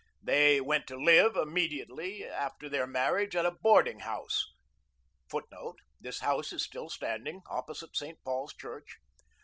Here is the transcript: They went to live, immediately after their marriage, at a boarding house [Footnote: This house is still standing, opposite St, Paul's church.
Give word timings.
They 0.23 0.59
went 0.59 0.87
to 0.87 0.97
live, 0.97 1.35
immediately 1.35 2.25
after 2.27 2.67
their 2.67 2.87
marriage, 2.87 3.35
at 3.35 3.45
a 3.45 3.51
boarding 3.51 3.99
house 3.99 4.51
[Footnote: 5.29 5.75
This 5.99 6.21
house 6.21 6.51
is 6.51 6.63
still 6.63 6.89
standing, 6.89 7.41
opposite 7.47 7.95
St, 7.95 8.17
Paul's 8.23 8.55
church. 8.55 8.97